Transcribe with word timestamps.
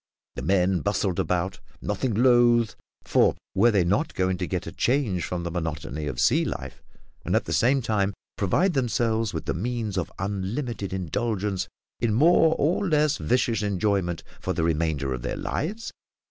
The 0.33 0.41
men 0.41 0.79
bustled 0.79 1.19
about, 1.19 1.59
nothing 1.79 2.15
loth 2.15 2.75
for 3.03 3.35
were 3.53 3.69
they 3.69 3.83
not 3.83 4.15
going 4.15 4.35
to 4.39 4.47
get 4.47 4.65
a 4.65 4.71
change 4.71 5.23
from 5.23 5.43
the 5.43 5.51
monotony 5.51 6.07
of 6.07 6.19
sea 6.19 6.43
life, 6.43 6.81
and, 7.23 7.35
at 7.35 7.45
the 7.45 7.53
same 7.53 7.83
time, 7.83 8.15
provide 8.35 8.73
themselves 8.73 9.31
with 9.31 9.45
the 9.45 9.53
means 9.53 9.99
of 9.99 10.11
unlimited 10.17 10.91
indulgence 10.91 11.67
in 11.99 12.15
more 12.15 12.55
or 12.57 12.87
less 12.89 13.17
vicious 13.17 13.61
enjoyment 13.61 14.23
for 14.39 14.53
the 14.53 14.63
remainder 14.63 15.13
of 15.13 15.21
their 15.21 15.37
lives? 15.37 15.91